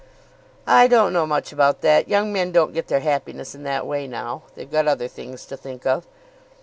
[0.65, 2.07] "I don't know much about that.
[2.09, 4.41] Young men don't get their happiness in that way now.
[4.55, 6.07] They've got other things to think of."